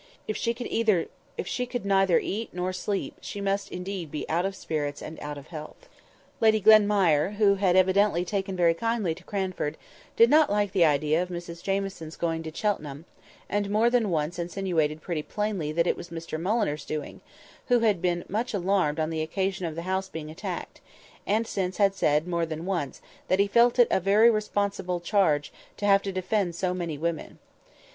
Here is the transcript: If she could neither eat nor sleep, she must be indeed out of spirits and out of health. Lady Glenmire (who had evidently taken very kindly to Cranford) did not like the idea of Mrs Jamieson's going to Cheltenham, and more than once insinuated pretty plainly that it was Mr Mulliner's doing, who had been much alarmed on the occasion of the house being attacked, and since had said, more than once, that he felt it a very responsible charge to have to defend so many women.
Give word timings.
If 0.27 0.35
she 0.35 0.55
could 0.55 1.85
neither 1.85 2.17
eat 2.19 2.49
nor 2.53 2.73
sleep, 2.73 3.17
she 3.21 3.39
must 3.39 3.69
be 3.69 3.75
indeed 3.75 4.25
out 4.27 4.47
of 4.47 4.55
spirits 4.55 4.99
and 4.99 5.19
out 5.19 5.37
of 5.37 5.49
health. 5.49 5.87
Lady 6.39 6.59
Glenmire 6.59 7.35
(who 7.35 7.53
had 7.53 7.75
evidently 7.75 8.25
taken 8.25 8.55
very 8.55 8.73
kindly 8.73 9.13
to 9.13 9.23
Cranford) 9.23 9.77
did 10.15 10.31
not 10.31 10.49
like 10.49 10.71
the 10.71 10.85
idea 10.85 11.21
of 11.21 11.29
Mrs 11.29 11.61
Jamieson's 11.61 12.15
going 12.15 12.41
to 12.41 12.51
Cheltenham, 12.51 13.05
and 13.47 13.69
more 13.69 13.91
than 13.91 14.09
once 14.09 14.39
insinuated 14.39 15.03
pretty 15.03 15.21
plainly 15.21 15.71
that 15.71 15.85
it 15.85 15.95
was 15.95 16.09
Mr 16.09 16.41
Mulliner's 16.41 16.83
doing, 16.83 17.21
who 17.67 17.81
had 17.81 18.01
been 18.01 18.25
much 18.27 18.55
alarmed 18.55 18.99
on 18.99 19.11
the 19.11 19.21
occasion 19.21 19.67
of 19.67 19.75
the 19.75 19.83
house 19.83 20.09
being 20.09 20.31
attacked, 20.31 20.81
and 21.27 21.45
since 21.45 21.77
had 21.77 21.93
said, 21.93 22.27
more 22.27 22.47
than 22.47 22.65
once, 22.65 23.03
that 23.27 23.37
he 23.37 23.45
felt 23.45 23.77
it 23.77 23.87
a 23.91 23.99
very 23.99 24.31
responsible 24.31 24.99
charge 24.99 25.53
to 25.77 25.85
have 25.85 26.01
to 26.01 26.11
defend 26.11 26.55
so 26.55 26.73
many 26.73 26.97
women. 26.97 27.37